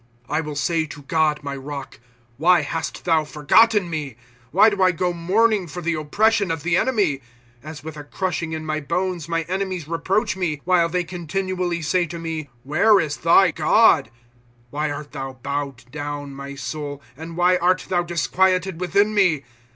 [0.37, 1.99] 'I will say to God my rock:
[2.37, 4.15] Why hast thou forgotten me?
[4.49, 7.17] Why do I go mourning for the oppression of the enemy?
[7.17, 7.21] ^'^
[7.61, 12.07] As with a crushing in my bones my enemies reproach me, While they continually say
[12.07, 14.05] to me: Where is thy God?
[14.05, 14.09] ^^
[14.71, 19.43] Why art thou bowed down, my soul, And why art thou disquieted within me